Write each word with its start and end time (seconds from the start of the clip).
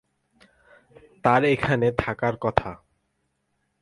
তার 1.23 1.41
এখানে 1.45 1.87
থাকার 1.97 2.35
কথা। 2.41 2.71